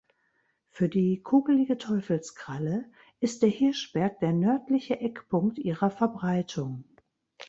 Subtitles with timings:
[0.71, 6.85] Für die Kugelige Teufelskralle ist der Hirschberg der nördliche Eckpunkt ihrer Verbreitung.